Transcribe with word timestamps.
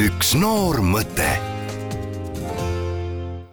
üks 0.00 0.30
noor 0.38 0.78
mõte 0.80 1.26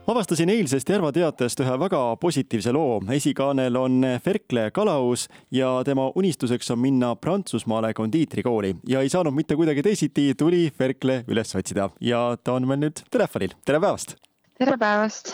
avastasin 0.07 0.47
eilsest 0.53 0.87
Järva 0.87 1.09
teatest 1.11 1.59
ühe 1.59 1.73
väga 1.81 1.99
positiivse 2.21 2.71
loo. 2.71 3.01
esikaanel 3.11 3.75
on 3.75 4.05
Ferkle 4.23 4.69
Kalaus 4.71 5.25
ja 5.51 5.73
tema 5.83 6.05
unistuseks 6.15 6.71
on 6.71 6.79
minna 6.79 7.09
Prantsusmaale 7.19 7.91
kondiitrikooli 7.97 8.75
ja 8.87 9.01
ei 9.03 9.11
saanud 9.11 9.35
mitte 9.35 9.57
kuidagi 9.59 9.83
teisiti, 9.83 10.29
tuli 10.39 10.69
Ferkle 10.71 11.25
üles 11.27 11.51
otsida 11.55 11.89
ja 11.99 12.21
ta 12.39 12.55
on 12.55 12.67
meil 12.69 12.79
nüüd 12.85 13.03
telefonil. 13.11 13.57
tere 13.65 13.81
päevast! 13.83 14.15
tere 14.55 14.77
päevast! 14.79 15.33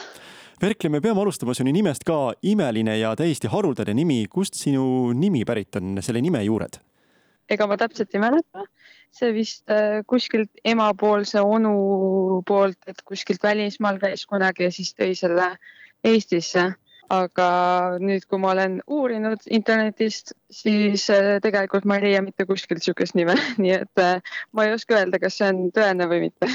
Ferkle, 0.62 0.90
me 0.90 1.04
peame 1.04 1.22
alustama 1.22 1.54
sinu 1.54 1.76
nimest 1.76 2.08
ka. 2.10 2.34
imeline 2.42 2.98
ja 2.98 3.14
täiesti 3.20 3.54
haruldane 3.54 3.94
nimi. 3.94 4.26
kust 4.32 4.58
sinu 4.58 5.14
nimi 5.14 5.46
pärit 5.46 5.78
on, 5.78 6.00
selle 6.02 6.26
nime 6.26 6.42
juured? 6.48 6.82
Ega 7.52 7.68
ma 7.68 7.78
täpselt 7.78 8.14
ei 8.16 8.22
mäleta 8.24 8.68
see 9.14 9.34
vist 9.36 9.70
äh, 9.72 10.02
kuskilt 10.10 10.50
emapoolse 10.66 11.42
onu 11.42 12.42
poolt, 12.48 12.80
et 12.88 13.02
kuskilt 13.06 13.44
välismaal 13.44 14.00
käis 14.02 14.26
kunagi 14.30 14.68
ja 14.68 14.72
siis 14.74 14.94
tõi 14.98 15.14
selle 15.18 15.54
Eestisse. 16.04 16.74
aga 17.14 17.46
nüüd, 18.02 18.24
kui 18.32 18.40
ma 18.42 18.54
olen 18.54 18.78
uurinud 18.90 19.44
internetist, 19.54 20.32
siis 20.50 21.04
äh, 21.14 21.36
tegelikult 21.44 21.86
ma 21.86 22.00
ei 22.00 22.08
leia 22.08 22.22
mitte 22.26 22.46
kuskilt 22.50 22.80
niisugust 22.80 23.14
nime, 23.20 23.36
nii 23.62 23.74
et 23.76 24.02
äh, 24.02 24.38
ma 24.56 24.66
ei 24.66 24.74
oska 24.74 24.98
öelda, 24.98 25.20
kas 25.22 25.38
see 25.38 25.52
on 25.52 25.68
tõene 25.76 26.08
või 26.10 26.24
mitte 26.30 26.50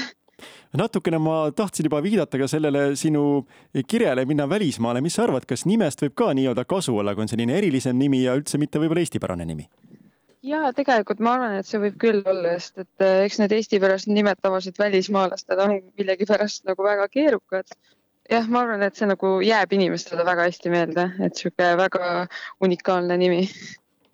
natukene 0.77 1.19
ma 1.21 1.37
tahtsin 1.55 1.87
juba 1.87 2.01
viidata 2.03 2.37
ka 2.41 2.47
sellele 2.47 2.95
sinu 2.99 3.45
kirjale 3.87 4.25
minna 4.25 4.49
välismaale, 4.49 5.01
mis 5.01 5.15
sa 5.15 5.23
arvad, 5.27 5.45
kas 5.47 5.65
nimest 5.69 6.03
võib 6.03 6.17
ka 6.17 6.33
nii-öelda 6.37 6.65
kasu 6.69 6.97
olla, 6.97 7.15
kui 7.15 7.25
on 7.25 7.31
selline 7.31 7.55
erilisem 7.57 7.97
nimi 7.97 8.23
ja 8.25 8.35
üldse 8.37 8.59
mitte 8.61 8.81
võib-olla 8.81 9.05
eestipärane 9.05 9.47
nimi? 9.47 9.69
Ja 10.43 10.69
tegelikult 10.75 11.19
ma 11.23 11.35
arvan, 11.35 11.57
et 11.59 11.67
see 11.67 11.81
võib 11.81 11.97
küll 12.01 12.21
olla, 12.23 12.55
sest 12.59 12.83
et 12.85 13.05
äh, 13.05 13.23
eks 13.27 13.39
need 13.41 13.55
Eesti-pärased 13.57 14.11
nimed 14.13 14.39
tavaliselt 14.41 14.79
välismaalastel 14.79 15.63
on 15.65 15.75
millegipärast 15.99 16.67
nagu 16.69 16.85
väga 16.85 17.07
keerukad. 17.11 17.75
jah, 18.29 18.47
ma 18.47 18.63
arvan, 18.63 18.83
et 18.85 18.95
see 18.95 19.09
nagu 19.09 19.39
jääb 19.43 19.73
inimestele 19.73 20.25
väga 20.25 20.47
hästi 20.47 20.71
meelde, 20.71 21.09
et 21.25 21.35
sihuke 21.35 21.73
väga 21.79 22.27
unikaalne 22.61 23.17
nimi 23.17 23.43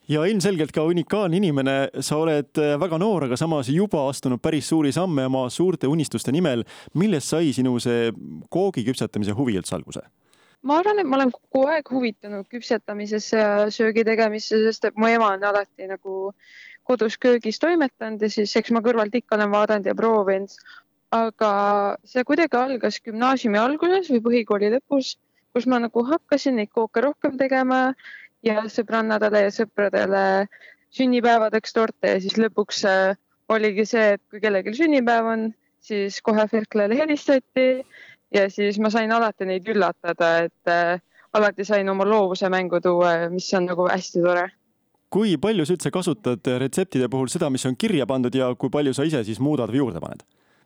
ja 0.07 0.25
ilmselgelt 0.25 0.71
ka 0.71 0.83
unikaalne 0.85 1.37
inimene, 1.37 1.75
sa 1.99 2.17
oled 2.21 2.61
äh, 2.61 2.75
väga 2.79 2.99
noor, 3.01 3.25
aga 3.25 3.37
samas 3.37 3.69
juba 3.73 4.07
astunud 4.09 4.41
päris 4.41 4.69
suuri 4.69 4.91
samme 4.93 5.25
oma 5.25 5.47
suurte 5.49 5.87
unistuste 5.87 6.31
nimel. 6.31 6.63
millest 6.93 7.33
sai 7.33 7.53
sinu 7.53 7.79
see 7.79 8.11
koogi 8.49 8.85
küpsetamise 8.85 9.33
huvi 9.37 9.57
üldse 9.57 9.75
alguse? 9.75 10.05
Ma 10.65 10.79
arvan, 10.81 10.99
et 10.99 11.07
ma 11.07 11.19
olen 11.19 11.31
kogu 11.33 11.67
aeg 11.69 11.89
huvitanud 11.93 12.47
küpsetamisesse 12.49 13.37
ja 13.41 13.67
söögi 13.73 14.05
tegemisse, 14.07 14.57
sest 14.65 14.87
et 14.89 14.97
mu 14.97 15.09
ema 15.09 15.33
on 15.35 15.43
alati 15.51 15.89
nagu 15.89 16.31
kodus 16.85 17.17
köögis 17.21 17.59
toimetanud 17.61 18.21
ja 18.21 18.29
siis 18.29 18.55
eks 18.57 18.73
ma 18.73 18.81
kõrvalt 18.85 19.13
ikka 19.17 19.37
olen 19.37 19.53
vaadanud 19.53 19.89
ja 19.89 19.95
proovinud. 19.97 20.57
aga 21.15 21.49
see 22.03 22.23
kuidagi 22.27 22.57
algas 22.57 22.97
gümnaasiumi 23.05 23.59
alguses 23.61 24.09
või 24.11 24.21
põhikooli 24.25 24.71
lõpus, 24.73 25.13
kus 25.53 25.67
ma 25.71 25.77
nagu 25.79 26.03
hakkasin 26.03 26.57
neid 26.59 26.71
kooke 26.73 27.01
rohkem 27.05 27.37
tegema 27.37 27.93
ja 28.43 28.65
sõbrannadele 28.73 29.45
ja 29.45 29.51
sõpradele 29.53 30.23
sünnipäevadeks 30.97 31.77
torte 31.77 32.15
ja 32.15 32.19
siis 32.23 32.35
lõpuks 32.41 32.81
äh, 32.89 33.15
oligi 33.49 33.85
see, 33.85 34.15
et 34.17 34.23
kui 34.29 34.41
kellelgi 34.43 34.73
sünnipäev 34.75 35.29
on, 35.29 35.47
siis 35.85 36.19
kohe 36.25 36.47
Ferklale 36.51 36.97
helistati 36.97 37.85
ja 38.35 38.49
siis 38.51 38.79
ma 38.83 38.91
sain 38.93 39.11
alati 39.15 39.47
neid 39.47 39.67
üllatada, 39.71 40.31
et 40.47 40.71
äh, 40.71 41.01
alati 41.35 41.65
sain 41.67 41.89
oma 41.89 42.07
loovuse 42.07 42.49
mängu 42.51 42.81
tuua, 42.83 43.29
mis 43.31 43.47
on 43.57 43.69
nagu 43.71 43.87
hästi 43.89 44.23
tore. 44.23 44.47
kui 45.15 45.37
palju 45.39 45.63
sa 45.65 45.75
üldse 45.75 45.91
kasutad 45.93 46.47
retseptide 46.59 47.07
puhul 47.09 47.29
seda, 47.31 47.49
mis 47.49 47.63
on 47.65 47.75
kirja 47.79 48.07
pandud 48.09 48.35
ja 48.35 48.49
kui 48.59 48.69
palju 48.69 48.93
sa 48.93 49.05
ise 49.07 49.21
siis 49.23 49.39
muudad 49.39 49.71
või 49.71 49.83
juurde 49.83 50.01
paned? 50.03 50.25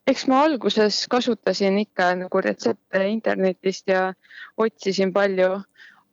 eks 0.10 0.26
ma 0.32 0.44
alguses 0.48 1.04
kasutasin 1.12 1.78
ikka 1.84 2.14
nagu 2.24 2.42
retsepte 2.42 3.04
internetist 3.12 3.92
ja 3.92 4.14
otsisin 4.58 5.14
palju, 5.14 5.60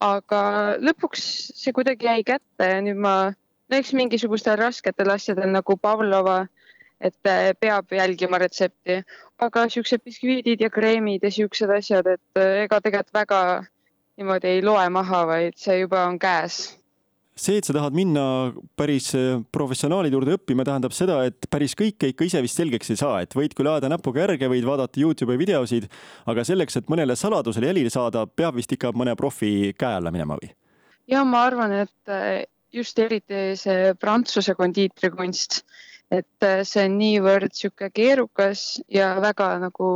aga 0.04 0.42
lõpuks 0.82 1.24
see 1.56 1.72
kuidagi 1.72 2.10
jäi 2.10 2.26
kätte 2.34 2.68
ja 2.74 2.82
nüüd 2.84 3.00
ma, 3.00 3.14
no 3.32 3.80
eks 3.80 3.94
mingisugustel 3.96 4.58
rasketel 4.60 5.14
asjadel 5.14 5.54
nagu 5.54 5.78
Pavlova 5.80 6.44
et 7.00 7.28
äh, 7.28 7.52
peab 7.60 7.92
jälgima 7.92 8.38
retsepti, 8.40 9.02
aga 9.42 9.66
siuksed 9.72 10.04
biskviidid 10.04 10.62
ja 10.64 10.70
kreemid 10.72 11.24
ja 11.24 11.30
siuksed 11.32 11.70
asjad, 11.78 12.08
et 12.16 12.40
äh, 12.40 12.64
ega 12.64 12.80
tegelikult 12.80 13.14
väga 13.16 13.40
niimoodi 14.16 14.56
ei 14.56 14.64
loe 14.64 14.88
maha, 14.92 15.24
vaid 15.28 15.56
see 15.60 15.82
juba 15.82 16.06
on 16.08 16.18
käes 16.20 16.76
see, 17.36 17.58
et 17.60 17.68
sa 17.68 17.74
tahad 17.76 17.96
minna 17.96 18.24
päris 18.80 19.10
äh, 19.18 19.42
professionaalide 19.52 20.16
juurde 20.16 20.36
õppima, 20.38 20.64
tähendab 20.64 20.94
seda, 20.96 21.20
et 21.28 21.48
päris 21.52 21.76
kõike 21.76 22.10
ikka 22.12 22.24
ise 22.24 22.40
vist 22.44 22.56
selgeks 22.56 22.94
ei 22.94 23.00
saa, 23.00 23.20
et 23.24 23.36
võid 23.36 23.52
küll 23.56 23.68
ajada 23.68 23.90
näpuga 23.92 24.24
järge, 24.24 24.48
võid 24.48 24.64
vaadata 24.66 25.02
Youtube'i 25.02 25.40
videosid, 25.40 25.90
aga 26.32 26.46
selleks, 26.48 26.80
et 26.80 26.92
mõnele 26.92 27.16
saladusele 27.18 27.68
jälile 27.68 27.92
saada, 27.92 28.24
peab 28.26 28.56
vist 28.56 28.72
ikka 28.72 28.94
mõne 28.96 29.16
profi 29.20 29.74
käe 29.76 29.98
alla 30.00 30.12
minema 30.14 30.40
või? 30.40 30.52
ja 31.06 31.20
ma 31.28 31.44
arvan, 31.46 31.76
et 31.84 32.48
just 32.74 32.98
eriti 32.98 33.52
see 33.58 33.92
Prantsuse 34.00 34.56
kondiitrikunst 34.58 35.60
et 36.10 36.44
äh, 36.44 36.62
see 36.66 36.84
on 36.86 36.98
niivõrd 37.00 37.50
niisugune 37.50 37.90
keerukas 37.94 38.78
ja 38.92 39.14
väga 39.22 39.48
nagu 39.62 39.88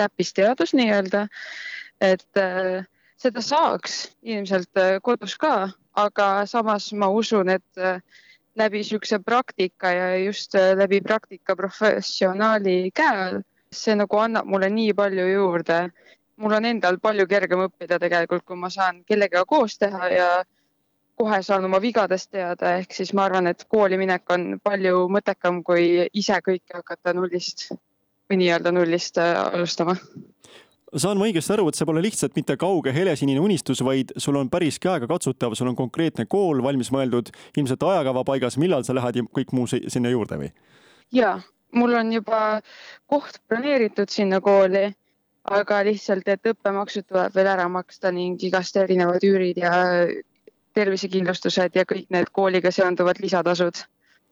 täppisteadus 0.00 0.72
nii-öelda, 0.76 1.26
et 2.00 2.40
äh, 2.40 2.86
seda 3.20 3.44
saaks 3.44 4.00
ilmselt 4.22 4.80
äh, 4.80 4.96
kodus 5.04 5.36
ka, 5.40 5.70
aga 6.00 6.30
samas 6.48 6.90
ma 6.96 7.10
usun, 7.12 7.50
et 7.52 7.82
läbi 8.56 8.80
niisuguse 8.80 9.20
praktika 9.24 9.92
ja 9.92 10.06
just 10.24 10.54
läbi 10.54 11.00
praktika 11.04 11.56
professionaali 11.56 12.92
käe 12.94 13.24
all, 13.26 13.42
see 13.74 13.96
nagu 13.98 14.18
annab 14.18 14.48
mulle 14.48 14.70
nii 14.70 14.94
palju 14.96 15.26
juurde. 15.34 15.90
mul 16.40 16.54
on 16.56 16.64
endal 16.64 16.96
palju 16.96 17.26
kergem 17.28 17.66
õppida 17.66 17.98
tegelikult, 18.00 18.46
kui 18.48 18.56
ma 18.56 18.70
saan 18.72 19.02
kellegagi 19.04 19.44
koos 19.46 19.76
teha 19.76 20.08
ja 20.08 20.28
kohe 21.20 21.42
saan 21.44 21.66
oma 21.68 21.80
vigadest 21.82 22.30
teada, 22.32 22.74
ehk 22.80 22.96
siis 22.96 23.12
ma 23.16 23.26
arvan, 23.28 23.50
et 23.50 23.66
kooli 23.68 23.98
minek 24.00 24.32
on 24.32 24.54
palju 24.64 25.04
mõttekam, 25.12 25.62
kui 25.66 26.06
ise 26.16 26.40
kõike 26.46 26.80
hakata 26.80 27.12
nullist 27.16 27.68
või 28.30 28.40
nii-öelda 28.40 28.72
nullist 28.72 29.20
äh, 29.20 29.36
alustama 29.52 29.96
saan 30.98 31.20
ma 31.20 31.26
õigesti 31.28 31.54
aru, 31.54 31.68
et 31.70 31.78
see 31.78 31.86
pole 31.86 32.02
lihtsalt 32.02 32.34
mitte 32.38 32.56
kauge 32.58 32.92
helesinine 32.94 33.40
unistus, 33.42 33.82
vaid 33.86 34.10
sul 34.18 34.38
on 34.40 34.50
päris 34.50 34.80
käegakatsutav, 34.82 35.54
sul 35.54 35.70
on 35.70 35.76
konkreetne 35.78 36.26
kool 36.30 36.62
valmis 36.64 36.90
mõeldud, 36.94 37.30
ilmselt 37.56 37.84
ajakava 37.86 38.24
paigas, 38.26 38.58
millal 38.58 38.82
sa 38.86 38.96
lähed 38.96 39.20
ja 39.20 39.26
kõik 39.38 39.54
muu 39.56 39.68
sinna 39.70 40.10
juurde 40.10 40.40
või? 40.40 40.50
ja, 41.14 41.36
mul 41.74 41.94
on 41.98 42.12
juba 42.14 42.40
koht 43.10 43.38
planeeritud 43.48 44.10
sinna 44.10 44.40
kooli, 44.42 44.88
aga 45.50 45.80
lihtsalt, 45.86 46.28
et 46.28 46.50
õppemaksud 46.52 47.06
tuleb 47.08 47.34
veel 47.34 47.52
ära 47.54 47.68
maksta 47.70 48.10
ning 48.14 48.42
igast 48.42 48.76
erinevad 48.76 49.24
üürid 49.26 49.62
ja 49.62 49.72
tervisekindlustused 50.74 51.76
ja 51.76 51.86
kõik 51.88 52.10
need 52.10 52.30
kooliga 52.32 52.72
seonduvad 52.74 53.22
lisatasud 53.22 53.84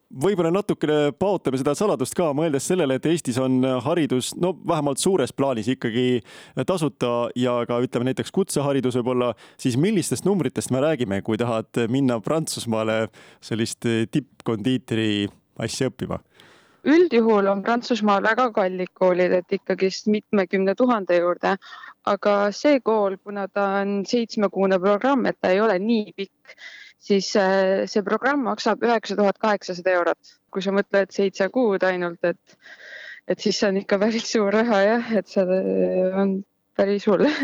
võib-olla 0.09 0.50
natukene 0.53 1.12
paotame 1.19 1.59
seda 1.60 1.75
saladust 1.76 2.16
ka, 2.16 2.31
mõeldes 2.37 2.65
sellele, 2.71 2.97
et 2.97 3.06
Eestis 3.10 3.38
on 3.43 3.60
haridus, 3.84 4.32
no 4.41 4.54
vähemalt 4.66 5.00
suures 5.03 5.34
plaanis 5.37 5.69
ikkagi 5.75 6.22
tasuta 6.69 7.28
ja 7.37 7.59
ka 7.69 7.81
ütleme 7.84 8.09
näiteks 8.09 8.32
kutseharidus 8.34 8.97
võib-olla, 9.00 9.34
siis 9.60 9.77
millistest 9.81 10.25
numbritest 10.28 10.72
me 10.75 10.82
räägime, 10.84 11.21
kui 11.27 11.38
tahad 11.41 11.84
minna 11.93 12.21
Prantsusmaale 12.25 13.09
sellist 13.44 13.84
tippkondiitri 13.84 15.28
asja 15.60 15.93
õppima? 15.93 16.22
üldjuhul 16.88 17.50
on 17.50 17.60
Prantsusmaal 17.66 18.22
väga 18.25 18.48
kallid 18.54 18.93
koolid, 18.97 19.34
et 19.34 19.53
ikkagist 19.53 20.06
mitmekümne 20.09 20.72
tuhande 20.78 21.19
juurde, 21.19 21.56
aga 22.12 22.34
see 22.56 22.80
kool, 22.84 23.16
kuna 23.22 23.46
ta 23.48 23.69
on 23.82 24.02
seitsmekuune 24.08 24.80
programm, 24.82 25.26
et 25.30 25.38
ta 25.41 25.52
ei 25.54 25.60
ole 25.64 25.78
nii 25.82 26.14
pikk, 26.16 26.56
siis 27.08 27.30
äh, 27.38 27.84
see 27.91 28.04
programm 28.06 28.46
maksab 28.48 28.82
üheksa 28.86 29.16
tuhat 29.19 29.38
kaheksasada 29.42 29.96
eurot. 30.00 30.34
kui 30.48 30.64
sa 30.64 30.72
mõtled 30.72 31.12
seitse 31.12 31.44
kuud 31.52 31.82
ainult, 31.84 32.24
et, 32.24 32.59
et 33.28 33.41
siis 33.41 33.59
see 33.60 33.68
on 33.68 33.83
ikka 33.83 33.98
päris 34.00 34.30
suur 34.33 34.54
raha 34.54 34.83
jah, 34.84 35.10
et 35.21 35.28
see 35.28 35.44
on 36.16 36.38
päris 36.78 37.04
hull 37.10 37.27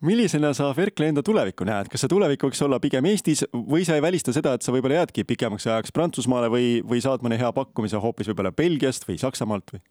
millisena 0.00 0.52
sa 0.54 0.70
Ferkle 0.74 1.08
enda 1.10 1.22
tulevikku 1.26 1.66
näed, 1.66 1.90
kas 1.90 2.04
see 2.04 2.10
tulevik 2.10 2.44
võiks 2.46 2.60
olla 2.64 2.78
pigem 2.82 3.06
Eestis 3.10 3.44
või 3.52 3.86
sa 3.86 3.98
ei 3.98 4.02
välista 4.04 4.34
seda, 4.34 4.54
et 4.54 4.66
sa 4.66 4.74
võib-olla 4.74 5.00
jäädki 5.00 5.26
pikemaks 5.26 5.66
ajaks 5.66 5.94
Prantsusmaale 5.94 6.50
või, 6.52 6.68
või 6.86 7.02
saad 7.04 7.24
mõne 7.26 7.38
hea 7.40 7.50
pakkumise 7.54 8.00
hoopis 8.02 8.30
võib-olla 8.30 8.54
Belgiast 8.54 9.08
või 9.08 9.18
Saksamaalt 9.22 9.74
või? 9.74 9.82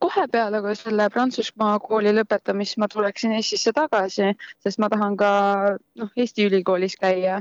Kohe 0.00 0.26
peale 0.32 0.60
ka 0.62 0.74
selle 0.78 1.08
Prantsusmaa 1.12 1.78
kooli 1.82 2.12
lõpetamist 2.16 2.78
ma 2.80 2.88
tuleksin 2.92 3.34
Eestisse 3.36 3.72
tagasi, 3.76 4.32
sest 4.64 4.80
ma 4.82 4.88
tahan 4.92 5.16
ka 5.20 5.30
noh, 6.00 6.10
Eesti 6.16 6.48
ülikoolis 6.50 6.96
käia. 7.00 7.40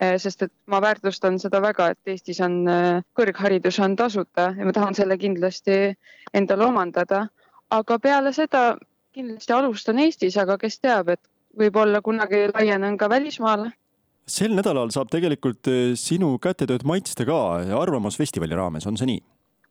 Eh, 0.00 0.16
sest 0.16 0.46
et 0.46 0.52
ma 0.72 0.80
väärtustan 0.80 1.36
seda 1.40 1.60
väga, 1.60 1.90
et 1.92 2.14
Eestis 2.14 2.40
on 2.40 2.62
eh, 2.68 3.02
kõrgharidus 3.18 3.76
on 3.84 3.96
tasuta 3.96 4.48
ja 4.56 4.64
ma 4.64 4.72
tahan 4.72 4.96
selle 4.96 5.18
kindlasti 5.20 5.92
endale 6.32 6.64
omandada. 6.64 7.26
aga 7.72 7.98
peale 7.98 8.32
seda 8.32 8.76
kindlasti 9.12 9.52
alustan 9.52 9.98
Eestis, 9.98 10.36
aga 10.36 10.56
kes 10.58 10.80
teab, 10.80 11.08
et 11.08 11.20
võib-olla 11.58 12.00
kunagi 12.00 12.48
laienen 12.54 12.96
ka 12.96 13.08
välismaale. 13.08 13.72
sel 14.26 14.56
nädalal 14.56 14.90
saab 14.90 15.12
tegelikult 15.12 15.68
eh, 15.68 15.92
sinu 15.94 16.38
kätetööd 16.38 16.88
maitsta 16.88 17.28
ka 17.28 17.60
Arvamusfestivali 17.82 18.56
raames, 18.56 18.86
on 18.86 18.96
see 18.96 19.12
nii? 19.12 19.22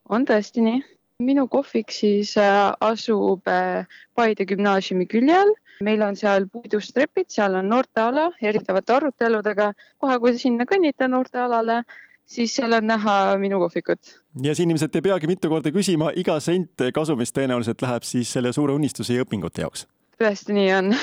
on 0.09 0.25
tõesti 0.25 0.61
nii 0.61 0.81
minu 1.25 1.47
kohvik 1.51 1.91
siis 1.93 2.35
äh, 2.39 2.71
asub 2.81 3.47
äh, 3.47 3.87
Paide 4.15 4.45
gümnaasiumi 4.45 5.07
külje 5.11 5.37
all. 5.37 5.53
meil 5.81 6.01
on 6.05 6.15
seal 6.15 6.45
puidust 6.51 6.93
trepid, 6.93 7.29
seal 7.33 7.55
on 7.57 7.69
noorteala 7.69 8.29
erinevate 8.41 8.93
aruteludega. 8.93 9.71
kohe, 9.97 10.19
kui 10.19 10.37
sinna 10.37 10.67
kõnnita 10.69 11.07
noortealale, 11.09 11.81
siis 12.25 12.53
seal 12.55 12.77
on 12.77 12.87
näha 12.87 13.17
minu 13.41 13.59
kohvikut. 13.63 14.15
ja 14.43 14.55
siin 14.55 14.71
ilmselt 14.71 14.95
ei 14.95 15.07
peagi 15.09 15.27
mitu 15.27 15.49
korda 15.49 15.71
küsima, 15.71 16.11
iga 16.15 16.39
sent 16.39 16.87
kasumist 16.93 17.37
tõenäoliselt 17.37 17.81
läheb 17.81 18.07
siis 18.07 18.31
selle 18.31 18.53
suure 18.53 18.77
unistuse 18.77 19.17
ja 19.17 19.25
õpingute 19.25 19.65
jaoks. 19.65 19.87
tõesti 20.21 20.57
nii 20.57 20.71
on 20.77 20.95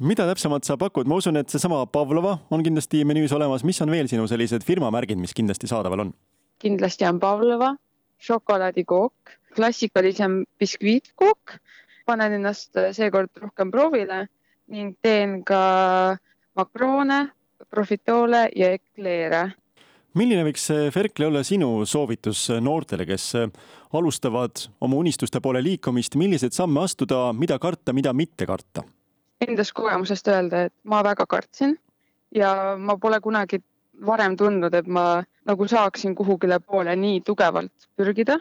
mida 0.00 0.24
täpsemalt 0.28 0.64
sa 0.64 0.78
pakud, 0.80 1.08
ma 1.08 1.18
usun, 1.20 1.36
et 1.36 1.52
seesama 1.52 1.84
Pavlova 1.92 2.38
on 2.50 2.64
kindlasti 2.64 3.04
menüüs 3.04 3.32
olemas, 3.36 3.64
mis 3.68 3.80
on 3.84 3.92
veel 3.92 4.08
sinu 4.08 4.26
sellised 4.30 4.64
firmamärgid, 4.64 5.20
mis 5.20 5.36
kindlasti 5.36 5.68
saadaval 5.70 6.06
on? 6.06 6.12
kindlasti 6.60 7.06
on 7.08 7.20
Pavlova, 7.20 7.74
šokolaadikook, 8.20 9.36
klassikalisem 9.56 10.44
biskviitkook. 10.58 11.58
panen 12.06 12.32
ennast 12.32 12.74
seekord 12.96 13.30
rohkem 13.38 13.70
proovile 13.70 14.24
ning 14.66 14.96
teen 15.02 15.44
ka 15.44 16.16
makroone, 16.58 17.28
profitoole 17.70 18.48
ja 18.56 18.72
ekleere 18.74 19.50
milline 20.18 20.42
võiks 20.48 20.64
Ferkli 20.90 21.26
olla 21.28 21.42
sinu 21.46 21.84
soovitus 21.86 22.48
noortele, 22.62 23.06
kes 23.06 23.32
alustavad 23.94 24.64
oma 24.82 24.98
unistuste 24.98 25.40
poole 25.42 25.62
liikumist, 25.62 26.16
milliseid 26.18 26.56
samme 26.56 26.82
astuda, 26.82 27.28
mida 27.36 27.58
karta, 27.62 27.94
mida 27.94 28.12
mitte 28.16 28.46
karta? 28.48 28.82
Endast 29.40 29.72
kogemusest 29.76 30.28
öelda, 30.28 30.66
et 30.68 30.74
ma 30.84 31.04
väga 31.06 31.26
kartsin 31.30 31.76
ja 32.34 32.76
ma 32.78 32.96
pole 33.00 33.20
kunagi 33.22 33.60
varem 34.06 34.36
tundnud, 34.36 34.74
et 34.74 34.86
ma 34.86 35.22
nagu 35.46 35.66
saaksin 35.68 36.14
kuhugile 36.14 36.60
poole 36.60 36.96
nii 36.96 37.20
tugevalt 37.26 37.88
pürgida. 37.96 38.38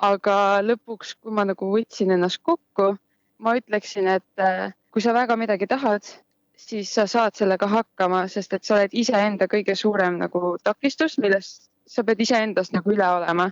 aga 0.00 0.34
lõpuks, 0.64 1.10
kui 1.20 1.32
ma 1.36 1.44
nagu 1.44 1.66
võtsin 1.74 2.14
ennast 2.14 2.40
kokku, 2.42 2.94
ma 3.44 3.52
ütleksin, 3.58 4.06
et 4.08 4.40
äh, 4.40 4.72
kui 4.90 5.02
sa 5.04 5.12
väga 5.12 5.36
midagi 5.36 5.66
tahad, 5.68 6.06
siis 6.56 6.92
sa 6.94 7.04
saad 7.06 7.36
sellega 7.36 7.68
hakkama, 7.68 8.22
sest 8.32 8.56
et 8.56 8.64
sa 8.64 8.78
oled 8.78 8.96
iseenda 8.96 9.44
kõige 9.44 9.76
suurem 9.76 10.16
nagu 10.22 10.54
takistus, 10.64 11.18
millest 11.20 11.68
sa 11.84 12.04
pead 12.06 12.22
iseendast 12.24 12.72
nagu 12.72 12.96
üle 12.96 13.06
olema. 13.18 13.50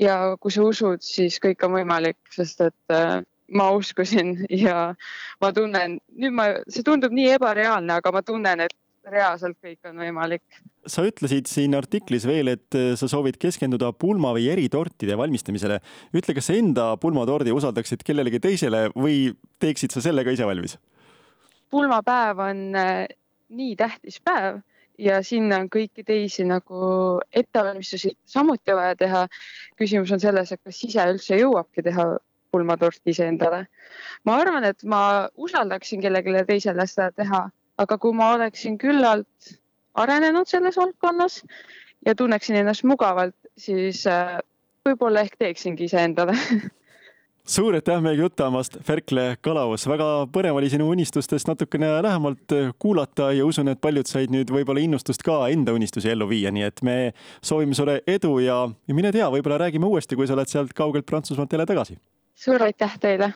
ja 0.00 0.36
kui 0.40 0.52
sa 0.54 0.62
usud, 0.62 1.02
siis 1.02 1.36
kõik 1.42 1.64
on 1.66 1.74
võimalik, 1.74 2.16
sest 2.32 2.60
et 2.62 2.94
äh, 2.94 3.20
ma 3.50 3.70
uskusin 3.74 4.36
ja 4.64 4.94
ma 5.42 5.52
tunnen, 5.52 5.98
nüüd 6.16 6.34
ma, 6.36 6.46
see 6.70 6.86
tundub 6.86 7.12
nii 7.12 7.34
ebareaalne, 7.36 7.96
aga 7.98 8.12
ma 8.14 8.22
tunnen, 8.22 8.62
et 8.66 8.76
reaalselt 9.08 9.58
kõik 9.62 9.88
on 9.88 10.00
võimalik. 10.02 10.42
sa 10.86 11.04
ütlesid 11.06 11.48
siin 11.48 11.74
artiklis 11.74 12.26
veel, 12.28 12.48
et 12.48 12.76
äh, 12.76 12.92
sa 12.96 13.08
soovid 13.08 13.38
keskenduda 13.40 13.92
pulma 13.92 14.32
või 14.36 14.48
eritortide 14.52 15.16
valmistamisele. 15.16 15.80
ütle, 16.14 16.34
kas 16.34 16.50
sa 16.50 16.54
enda 16.54 16.96
pulmatordi 17.00 17.52
usaldaksid 17.52 18.04
kellelegi 18.04 18.40
teisele 18.40 18.88
või 18.94 19.32
teeksid 19.58 19.92
sa 19.92 20.00
selle 20.00 20.24
ka 20.24 20.30
ise 20.30 20.46
valmis? 20.46 20.78
pulmapäev 21.70 22.38
on 22.38 22.74
äh, 22.76 23.06
nii 23.48 23.76
tähtis 23.76 24.20
päev 24.20 24.60
ja 24.98 25.20
sinna 25.22 25.62
on 25.62 25.68
kõiki 25.72 26.04
teisi 26.04 26.44
nagu 26.44 27.20
ettevalmistusi 27.32 28.16
samuti 28.26 28.74
vaja 28.76 28.96
teha. 28.96 29.26
küsimus 29.78 30.12
on 30.12 30.20
selles, 30.20 30.52
et 30.52 30.60
kas 30.64 30.84
ise 30.84 31.06
üldse 31.12 31.38
jõuabki 31.40 31.82
teha 31.82 32.18
pulmatorti 32.50 33.14
iseendale. 33.14 33.66
ma 34.24 34.36
arvan, 34.36 34.64
et 34.64 34.84
ma 34.84 35.28
usaldaksin 35.36 36.02
kellelegi 36.02 36.44
teisele 36.46 36.86
seda 36.86 37.10
teha 37.12 37.48
aga 37.80 37.98
kui 37.98 38.16
ma 38.16 38.34
oleksin 38.36 38.78
küllalt 38.80 39.54
arenenud 39.98 40.48
selles 40.48 40.76
valdkonnas 40.76 41.40
ja 42.06 42.14
tunneksin 42.14 42.60
ennast 42.60 42.84
mugavalt, 42.88 43.36
siis 43.58 44.06
äh, 44.08 44.38
võib-olla 44.86 45.24
ehk 45.24 45.40
teeksingi 45.40 45.88
iseendale. 45.88 46.36
Suur 47.50 47.74
aitäh 47.74 47.98
meiega 48.04 48.26
jutu 48.26 48.44
andmast, 48.44 48.76
Ferkle 48.86 49.24
Kalaus, 49.42 49.86
väga 49.88 50.06
põnev 50.30 50.58
oli 50.60 50.68
sinu 50.70 50.90
unistustest 50.92 51.48
natukene 51.48 51.88
lähemalt 52.04 52.54
kuulata 52.78 53.30
ja 53.34 53.46
usun, 53.48 53.72
et 53.72 53.80
paljud 53.82 54.06
said 54.06 54.30
nüüd 54.30 54.52
võib-olla 54.54 54.84
innustust 54.84 55.24
ka 55.26 55.40
enda 55.50 55.74
unistusi 55.74 56.12
ellu 56.12 56.28
viia, 56.30 56.52
nii 56.54 56.68
et 56.68 56.84
me 56.86 56.96
soovime 57.42 57.74
sulle 57.74 58.02
edu 58.06 58.36
ja, 58.44 58.60
ja 58.86 58.96
mine 58.96 59.10
tea, 59.16 59.26
võib-olla 59.32 59.58
räägime 59.64 59.88
uuesti, 59.88 60.20
kui 60.20 60.28
sa 60.28 60.36
oled 60.36 60.52
sealt 60.52 60.76
kaugelt 60.76 61.08
Prantsusmaalt 61.08 61.56
jälle 61.56 61.66
tagasi. 61.66 61.98
suur 62.36 62.62
aitäh 62.62 62.98
teile 63.00 63.32